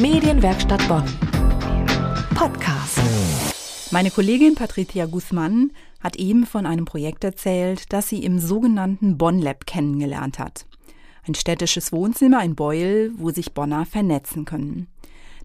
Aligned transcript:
Medienwerkstatt 0.00 0.86
Bonn. 0.86 1.02
Podcast. 2.36 3.00
Meine 3.90 4.12
Kollegin 4.12 4.54
Patricia 4.54 5.06
Guzman 5.06 5.72
hat 6.00 6.14
eben 6.14 6.46
von 6.46 6.66
einem 6.66 6.84
Projekt 6.84 7.24
erzählt, 7.24 7.92
das 7.92 8.08
sie 8.08 8.22
im 8.22 8.38
sogenannten 8.38 9.18
Bonn 9.18 9.40
Lab 9.40 9.66
kennengelernt 9.66 10.38
hat. 10.38 10.66
Ein 11.26 11.34
städtisches 11.34 11.90
Wohnzimmer 11.90 12.44
in 12.44 12.54
Beul, 12.54 13.10
wo 13.16 13.30
sich 13.30 13.54
Bonner 13.54 13.86
vernetzen 13.86 14.44
können. 14.44 14.86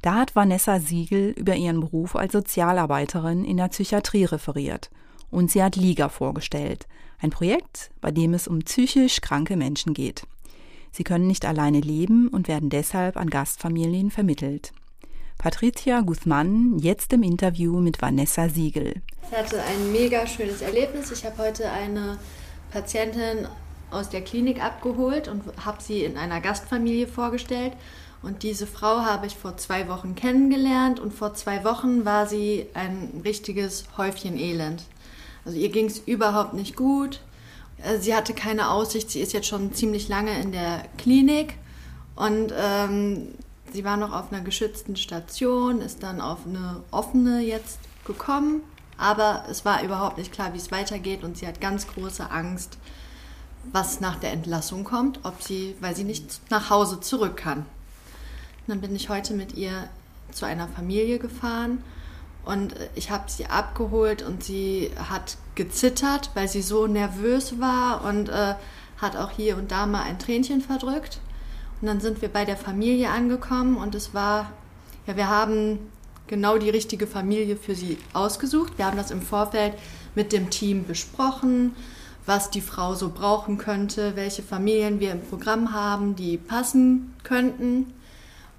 Da 0.04 0.13
hat 0.13 0.36
Vanessa 0.36 0.79
Siegel 0.79 1.31
über 1.31 1.55
ihren 1.55 1.79
Beruf 1.79 2.15
als 2.15 2.33
Sozialarbeiterin 2.33 3.45
in 3.45 3.57
der 3.57 3.70
Psychiatrie 3.70 4.25
referiert. 4.25 4.91
Und 5.31 5.49
sie 5.49 5.63
hat 5.63 5.77
Liga 5.77 6.09
vorgestellt. 6.09 6.85
Ein 7.20 7.31
Projekt, 7.31 7.89
bei 8.01 8.11
dem 8.11 8.35
es 8.35 8.47
um 8.47 8.59
psychisch 8.59 9.20
kranke 9.21 9.57
Menschen 9.57 9.95
geht. 9.95 10.27
Sie 10.96 11.04
können 11.04 11.25
nicht 11.25 11.46
alleine 11.46 11.80
leben 11.80 12.28
und 12.28 12.48
werden 12.48 12.70
deshalb 12.70 13.18
an 13.18 13.32
Gastfamilien 13.32 14.12
vermittelt. 14.12 14.73
Patricia 15.40 16.02
Guzman 16.02 16.77
jetzt 16.77 17.12
im 17.13 17.23
Interview 17.23 17.80
mit 17.80 18.00
Vanessa 18.00 18.48
Siegel. 18.48 19.02
Ich 19.23 19.36
hatte 19.36 19.62
ein 19.64 19.91
mega 19.91 20.27
schönes 20.27 20.62
Erlebnis. 20.62 21.12
Ich 21.12 21.26
habe 21.26 21.40
heute 21.40 21.72
eine 21.72 22.20
Patientin 22.72 23.48
aus 23.90 24.09
der 24.09 24.22
Klinik 24.22 24.64
abgeholt 24.64 25.27
und 25.27 25.41
habe 25.66 25.81
sie 25.81 26.03
in 26.03 26.16
einer 26.16 26.40
Gastfamilie 26.40 27.08
vorgestellt. 27.08 27.73
Und 28.22 28.44
diese 28.44 28.67
Frau 28.67 29.02
habe 29.02 29.25
ich 29.25 29.36
vor 29.36 29.58
zwei 29.58 29.89
Wochen 29.89 30.14
kennengelernt 30.14 31.00
und 31.00 31.12
vor 31.12 31.34
zwei 31.34 31.64
Wochen 31.64 32.05
war 32.05 32.28
sie 32.28 32.67
ein 32.75 33.22
richtiges 33.25 33.86
Häufchen 33.98 34.38
Elend. 34.38 34.84
Also 35.44 35.58
ihr 35.58 35.70
ging 35.70 35.88
es 35.88 35.98
überhaupt 35.98 36.53
nicht 36.53 36.75
gut. 36.75 37.20
Äh, 37.84 38.00
sie 38.00 38.16
hatte 38.16 38.34
keine 38.34 38.72
Aussicht. 38.72 39.12
Sie 39.12 39.20
ist 39.20 39.34
jetzt 39.34 39.48
schon 39.48 39.73
ziemlich 39.73 40.08
lange 40.08 40.40
in 40.40 40.52
der 40.52 40.84
Klinik 40.98 41.55
und 42.16 42.54
ähm, 42.58 43.30
sie 43.72 43.84
war 43.84 43.98
noch 43.98 44.14
auf 44.14 44.32
einer 44.32 44.44
geschützten 44.44 44.96
Station, 44.96 45.82
ist 45.82 46.04
dann 46.04 46.22
auf 46.22 46.40
eine 46.46 46.84
offene 46.92 47.42
jetzt 47.42 47.80
gekommen. 48.06 48.62
Aber 48.98 49.45
es 49.50 49.66
war 49.66 49.84
überhaupt 49.84 50.17
nicht 50.17 50.31
klar, 50.31 50.53
wie 50.53 50.58
es 50.58 50.72
weitergeht 50.72 51.23
und 51.23 51.38
sie 51.38 51.48
hat 51.48 51.59
ganz 51.59 51.88
große 51.88 52.30
Angst, 52.30 52.78
was 53.72 54.00
nach 54.00 54.18
der 54.18 54.31
Entlassung 54.31 54.84
kommt, 54.84 55.20
ob 55.23 55.42
sie, 55.42 55.75
weil 55.80 55.95
sie 55.95 56.03
nicht 56.03 56.42
nach 56.52 56.70
Hause 56.70 57.00
zurück 57.00 57.38
kann. 57.38 57.59
Und 57.59 57.66
dann 58.68 58.81
bin 58.81 58.95
ich 58.95 59.09
heute 59.09 59.34
mit 59.34 59.53
ihr 59.53 59.90
zu 60.31 60.45
einer 60.45 60.68
Familie 60.68 61.18
gefahren 61.18 61.84
und 62.45 62.73
äh, 62.73 62.89
ich 62.95 63.11
habe 63.11 63.30
sie 63.30 63.45
abgeholt 63.45 64.22
und 64.22 64.44
sie 64.44 64.91
hat 65.09 65.38
gezittert, 65.55 66.31
weil 66.33 66.47
sie 66.47 66.61
so 66.61 66.88
nervös 66.88 67.59
war 67.59 68.03
und 68.05 68.30
äh, 68.30 68.55
hat 68.97 69.16
auch 69.16 69.31
hier 69.31 69.58
und 69.58 69.72
da 69.72 69.85
mal 69.85 70.03
ein 70.03 70.19
Tränchen 70.19 70.61
verdrückt. 70.61 71.19
Und 71.81 71.88
dann 71.88 72.00
sind 72.00 72.22
wir 72.22 72.30
bei 72.30 72.45
der 72.45 72.58
Familie 72.58 73.09
angekommen 73.09 73.77
und 73.77 73.95
es 73.95 74.13
war, 74.13 74.52
ja, 75.05 75.17
wir 75.17 75.30
haben 75.30 75.80
genau 76.27 76.58
die 76.58 76.69
richtige 76.69 77.08
Familie 77.08 77.58
für 77.58 77.75
sie 77.75 77.97
ausgesucht. 78.13 78.78
Wir 78.78 78.85
haben 78.85 78.97
das 78.97 79.11
im 79.11 79.22
Vorfeld 79.22 79.73
mit 80.16 80.31
dem 80.31 80.50
Team 80.50 80.85
besprochen, 80.85 81.75
was 82.25 82.50
die 82.50 82.61
Frau 82.61 82.95
so 82.95 83.09
brauchen 83.09 83.57
könnte, 83.57 84.16
welche 84.16 84.44
Familien 84.44 85.00
wir 85.00 85.11
im 85.11 85.22
Programm 85.22 85.73
haben, 85.73 86.16
die 86.16 86.38
passen 86.38 87.13
könnten. 87.23 87.94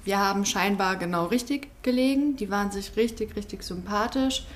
Wir 0.04 0.18
haben 0.18 0.44
scheinbar 0.44 0.96
genau 0.96 1.26
richtig 1.26 1.68
gelegen. 1.82 2.36
Die 2.36 2.50
waren 2.50 2.70
sich 2.70 2.94
richtig, 2.96 3.36
richtig 3.36 3.62
sympathisch. 3.62 4.46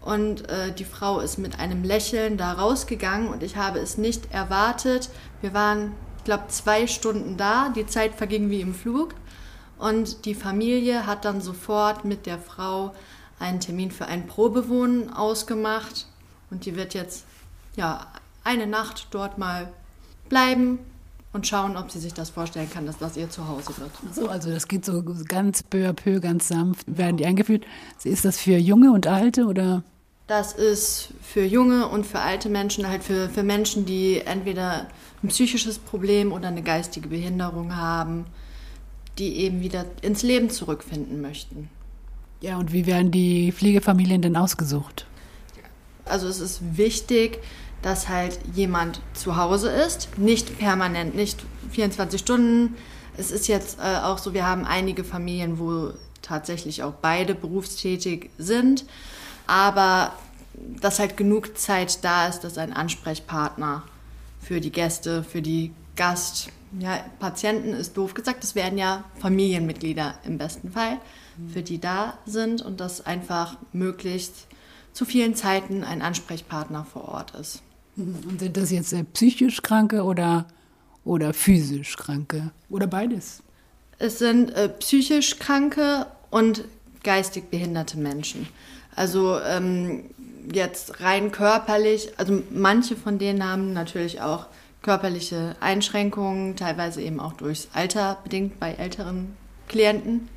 Und 0.00 0.48
äh, 0.48 0.72
die 0.72 0.84
Frau 0.84 1.18
ist 1.20 1.38
mit 1.38 1.58
einem 1.58 1.82
Lächeln 1.82 2.36
da 2.36 2.52
rausgegangen 2.52 3.28
und 3.28 3.42
ich 3.42 3.56
habe 3.56 3.78
es 3.78 3.96
nicht 3.96 4.32
erwartet. 4.32 5.08
Wir 5.40 5.54
waren, 5.54 5.92
ich 6.18 6.24
glaube, 6.24 6.44
zwei 6.48 6.86
Stunden 6.86 7.36
da. 7.36 7.70
Die 7.70 7.86
Zeit 7.86 8.14
verging 8.14 8.50
wie 8.50 8.60
im 8.60 8.74
Flug. 8.74 9.14
Und 9.78 10.26
die 10.26 10.34
Familie 10.34 11.06
hat 11.06 11.24
dann 11.24 11.40
sofort 11.40 12.04
mit 12.04 12.26
der 12.26 12.38
Frau 12.38 12.94
einen 13.40 13.60
Termin 13.60 13.90
für 13.90 14.06
ein 14.06 14.26
Probewohnen 14.26 15.12
ausgemacht. 15.12 16.06
Und 16.50 16.66
die 16.66 16.76
wird 16.76 16.94
jetzt 16.94 17.24
ja 17.76 18.06
eine 18.44 18.66
Nacht 18.66 19.08
dort 19.10 19.38
mal 19.38 19.72
bleiben 20.28 20.78
und 21.34 21.46
schauen, 21.46 21.76
ob 21.76 21.90
sie 21.90 21.98
sich 21.98 22.14
das 22.14 22.30
vorstellen 22.30 22.70
kann, 22.70 22.86
dass 22.86 22.96
das 22.96 23.16
ihr 23.16 23.28
Zuhause 23.28 23.76
wird. 23.76 23.90
So, 24.14 24.28
also 24.28 24.50
das 24.50 24.68
geht 24.68 24.84
so 24.84 25.02
ganz 25.28 25.62
peu 25.64 25.88
à 25.88 25.92
peu, 25.92 26.20
ganz 26.20 26.48
sanft, 26.48 26.86
werden 26.86 27.16
die 27.16 27.26
eingeführt. 27.26 27.64
Ist 28.04 28.24
das 28.24 28.38
für 28.38 28.56
junge 28.56 28.92
und 28.92 29.06
alte 29.06 29.46
oder? 29.46 29.82
Das 30.28 30.52
ist 30.52 31.08
für 31.20 31.44
junge 31.44 31.88
und 31.88 32.06
für 32.06 32.20
alte 32.20 32.48
Menschen, 32.48 32.88
halt 32.88 33.02
für, 33.02 33.28
für 33.28 33.42
Menschen, 33.42 33.84
die 33.84 34.20
entweder 34.20 34.86
ein 35.22 35.28
psychisches 35.28 35.78
Problem 35.78 36.32
oder 36.32 36.48
eine 36.48 36.62
geistige 36.62 37.08
Behinderung 37.08 37.76
haben, 37.76 38.26
die 39.18 39.36
eben 39.38 39.60
wieder 39.60 39.84
ins 40.02 40.22
Leben 40.22 40.50
zurückfinden 40.50 41.20
möchten. 41.20 41.68
Ja, 42.40 42.58
und 42.58 42.72
wie 42.72 42.86
werden 42.86 43.10
die 43.10 43.52
Pflegefamilien 43.52 44.22
denn 44.22 44.36
ausgesucht? 44.36 45.06
Also 46.04 46.28
es 46.28 46.38
ist 46.38 46.76
wichtig, 46.76 47.40
dass 47.84 48.08
halt 48.08 48.38
jemand 48.54 49.02
zu 49.12 49.36
Hause 49.36 49.68
ist, 49.68 50.16
nicht 50.16 50.58
permanent, 50.58 51.14
nicht 51.14 51.44
24 51.70 52.18
Stunden. 52.18 52.76
Es 53.18 53.30
ist 53.30 53.46
jetzt 53.46 53.78
äh, 53.78 53.98
auch 53.98 54.16
so, 54.16 54.32
wir 54.32 54.46
haben 54.46 54.64
einige 54.64 55.04
Familien, 55.04 55.58
wo 55.58 55.92
tatsächlich 56.22 56.82
auch 56.82 56.94
beide 56.94 57.34
berufstätig 57.34 58.30
sind, 58.38 58.86
aber 59.46 60.14
dass 60.80 60.98
halt 60.98 61.18
genug 61.18 61.58
Zeit 61.58 62.02
da 62.02 62.26
ist, 62.26 62.40
dass 62.40 62.56
ein 62.56 62.72
Ansprechpartner 62.72 63.82
für 64.40 64.62
die 64.62 64.72
Gäste, 64.72 65.22
für 65.22 65.42
die 65.42 65.74
Gast, 65.94 66.48
ja, 66.78 67.04
Patienten 67.20 67.74
ist 67.74 67.98
doof 67.98 68.14
gesagt, 68.14 68.42
das 68.42 68.54
werden 68.54 68.78
ja 68.78 69.04
Familienmitglieder 69.20 70.14
im 70.24 70.38
besten 70.38 70.72
Fall, 70.72 70.98
für 71.52 71.62
die 71.62 71.80
da 71.80 72.16
sind 72.24 72.62
und 72.62 72.80
dass 72.80 73.04
einfach 73.04 73.58
möglichst 73.74 74.46
zu 74.94 75.04
vielen 75.04 75.34
Zeiten 75.34 75.84
ein 75.84 76.00
Ansprechpartner 76.00 76.86
vor 76.90 77.08
Ort 77.08 77.32
ist. 77.32 77.62
Und 77.96 78.40
sind 78.40 78.56
das 78.56 78.70
jetzt 78.70 78.92
äh, 78.92 79.04
psychisch 79.04 79.62
Kranke 79.62 80.02
oder, 80.02 80.46
oder 81.04 81.32
physisch 81.32 81.96
Kranke? 81.96 82.50
Oder 82.68 82.86
beides? 82.86 83.42
Es 83.98 84.18
sind 84.18 84.50
äh, 84.50 84.68
psychisch 84.68 85.38
Kranke 85.38 86.06
und 86.30 86.64
geistig 87.02 87.50
behinderte 87.50 87.98
Menschen. 87.98 88.48
Also 88.96 89.38
ähm, 89.40 90.04
jetzt 90.52 91.00
rein 91.00 91.30
körperlich, 91.30 92.10
also 92.16 92.42
manche 92.50 92.96
von 92.96 93.18
denen 93.18 93.44
haben 93.44 93.72
natürlich 93.72 94.20
auch 94.20 94.46
körperliche 94.82 95.56
Einschränkungen, 95.60 96.56
teilweise 96.56 97.00
eben 97.00 97.20
auch 97.20 97.32
durchs 97.32 97.68
Alter 97.72 98.18
bedingt 98.22 98.60
bei 98.60 98.72
älteren 98.72 99.36
Klienten. 99.68 100.28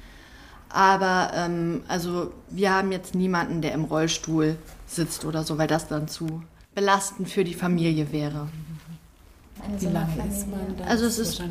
Aber 0.70 1.32
ähm, 1.34 1.84
also 1.88 2.32
wir 2.50 2.74
haben 2.74 2.92
jetzt 2.92 3.16
niemanden, 3.16 3.62
der 3.62 3.74
im 3.74 3.86
Rollstuhl 3.86 4.58
sitzt 4.86 5.26
oder 5.26 5.44
so, 5.44 5.58
weil 5.58 5.68
das 5.68 5.88
dann 5.88 6.08
zu 6.08 6.44
belastend 6.78 7.28
für 7.28 7.44
die 7.44 7.56
Familie 7.56 8.12
wäre. 8.12 8.50
Wie 9.80 9.86
lange 9.88 10.30
ist 10.30 10.48
man 10.48 10.78
da? 10.78 10.84
Also 10.84 11.08
es 11.08 11.18
ist, 11.18 11.42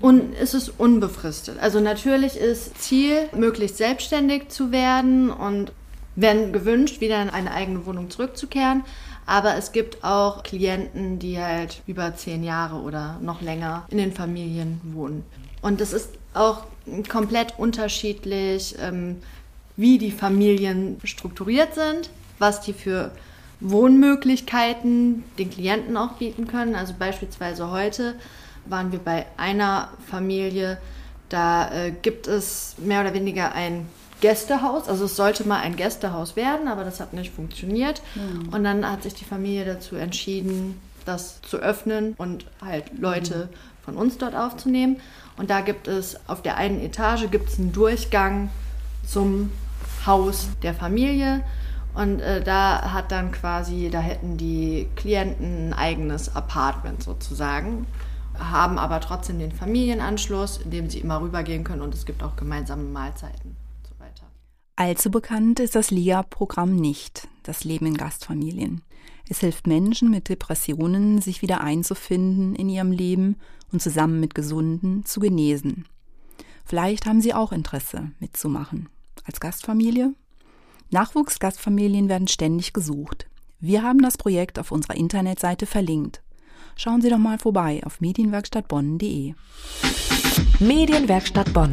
un, 0.00 0.32
es 0.40 0.54
ist 0.54 0.72
unbefristet. 0.78 1.58
Also 1.60 1.80
natürlich 1.80 2.38
ist 2.38 2.80
Ziel, 2.80 3.28
möglichst 3.36 3.76
selbstständig 3.76 4.48
zu 4.48 4.72
werden 4.72 5.30
und 5.30 5.72
wenn 6.16 6.54
gewünscht, 6.54 7.02
wieder 7.02 7.20
in 7.20 7.28
eine 7.28 7.52
eigene 7.52 7.84
Wohnung 7.84 8.08
zurückzukehren. 8.08 8.84
Aber 9.26 9.54
es 9.56 9.72
gibt 9.72 10.02
auch 10.02 10.42
Klienten, 10.42 11.18
die 11.18 11.38
halt 11.38 11.82
über 11.86 12.14
zehn 12.16 12.42
Jahre 12.42 12.76
oder 12.76 13.18
noch 13.20 13.42
länger 13.42 13.84
in 13.90 13.98
den 13.98 14.12
Familien 14.12 14.80
wohnen. 14.94 15.24
Und 15.60 15.82
es 15.82 15.92
ist 15.92 16.08
auch 16.32 16.64
komplett 17.10 17.58
unterschiedlich, 17.58 18.76
ähm, 18.80 19.16
wie 19.76 19.98
die 19.98 20.10
Familien 20.10 20.98
strukturiert 21.04 21.74
sind, 21.74 22.08
was 22.38 22.62
die 22.62 22.72
für 22.72 23.12
Wohnmöglichkeiten 23.60 25.24
den 25.38 25.50
Klienten 25.50 25.96
auch 25.96 26.14
bieten 26.14 26.46
können. 26.46 26.74
Also 26.74 26.94
beispielsweise 26.98 27.70
heute 27.70 28.14
waren 28.66 28.92
wir 28.92 28.98
bei 28.98 29.26
einer 29.36 29.88
Familie, 30.10 30.78
da 31.28 31.70
äh, 31.72 31.90
gibt 31.90 32.26
es 32.26 32.76
mehr 32.78 33.00
oder 33.00 33.14
weniger 33.14 33.52
ein 33.52 33.86
Gästehaus. 34.20 34.88
Also 34.88 35.04
es 35.04 35.16
sollte 35.16 35.46
mal 35.46 35.60
ein 35.60 35.76
Gästehaus 35.76 36.36
werden, 36.36 36.68
aber 36.68 36.84
das 36.84 37.00
hat 37.00 37.12
nicht 37.12 37.34
funktioniert. 37.34 38.02
Mhm. 38.14 38.48
Und 38.50 38.64
dann 38.64 38.90
hat 38.90 39.02
sich 39.02 39.14
die 39.14 39.24
Familie 39.24 39.64
dazu 39.64 39.96
entschieden, 39.96 40.80
das 41.04 41.42
zu 41.42 41.58
öffnen 41.58 42.14
und 42.16 42.46
halt 42.64 42.98
Leute 42.98 43.50
mhm. 43.50 43.84
von 43.84 43.96
uns 43.96 44.18
dort 44.18 44.34
aufzunehmen. 44.34 44.96
Und 45.36 45.50
da 45.50 45.60
gibt 45.60 45.88
es 45.88 46.16
auf 46.28 46.42
der 46.42 46.56
einen 46.56 46.80
Etage 46.80 47.30
gibt 47.30 47.48
es 47.48 47.58
einen 47.58 47.72
Durchgang 47.72 48.50
zum 49.06 49.50
Haus 50.06 50.48
der 50.62 50.74
Familie. 50.74 51.42
Und 51.94 52.20
äh, 52.20 52.42
da 52.42 52.92
hat 52.92 53.12
dann 53.12 53.30
quasi, 53.30 53.88
da 53.90 54.00
hätten 54.00 54.36
die 54.36 54.88
Klienten 54.96 55.68
ein 55.68 55.72
eigenes 55.74 56.34
Apartment 56.34 57.02
sozusagen, 57.02 57.86
haben 58.38 58.78
aber 58.78 59.00
trotzdem 59.00 59.38
den 59.38 59.52
Familienanschluss, 59.52 60.58
in 60.58 60.70
dem 60.70 60.90
sie 60.90 60.98
immer 60.98 61.20
rübergehen 61.20 61.62
können 61.62 61.82
und 61.82 61.94
es 61.94 62.04
gibt 62.04 62.22
auch 62.22 62.34
gemeinsame 62.34 62.82
Mahlzeiten 62.82 63.50
und 63.50 63.88
so 63.88 63.94
weiter. 64.00 64.24
Allzu 64.74 65.10
bekannt 65.10 65.60
ist 65.60 65.76
das 65.76 65.92
LIA-Programm 65.92 66.74
nicht, 66.74 67.28
das 67.44 67.62
Leben 67.62 67.86
in 67.86 67.96
Gastfamilien. 67.96 68.82
Es 69.28 69.38
hilft 69.38 69.68
Menschen 69.68 70.10
mit 70.10 70.28
Depressionen, 70.28 71.20
sich 71.20 71.42
wieder 71.42 71.60
einzufinden 71.60 72.56
in 72.56 72.68
ihrem 72.68 72.90
Leben 72.90 73.36
und 73.72 73.80
zusammen 73.80 74.18
mit 74.18 74.34
Gesunden 74.34 75.04
zu 75.04 75.20
genesen. 75.20 75.86
Vielleicht 76.64 77.06
haben 77.06 77.20
Sie 77.20 77.34
auch 77.34 77.52
Interesse 77.52 78.10
mitzumachen. 78.18 78.88
Als 79.24 79.38
Gastfamilie? 79.40 80.12
Nachwuchsgastfamilien 80.90 82.08
werden 82.08 82.28
ständig 82.28 82.72
gesucht. 82.72 83.26
Wir 83.60 83.82
haben 83.82 84.02
das 84.02 84.18
Projekt 84.18 84.58
auf 84.58 84.72
unserer 84.72 84.96
Internetseite 84.96 85.66
verlinkt. 85.66 86.22
Schauen 86.76 87.00
Sie 87.00 87.08
doch 87.08 87.18
mal 87.18 87.38
vorbei 87.38 87.80
auf 87.84 88.00
medienwerkstattbonn.de. 88.00 89.34
Medienwerkstatt 90.58 91.52
Bonn. 91.52 91.72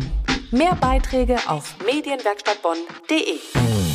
Mehr 0.52 0.76
Beiträge 0.76 1.38
auf 1.48 1.76
medienwerkstattbonn.de. 1.86 3.91